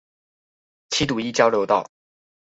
[0.89, 1.87] 七堵一交流道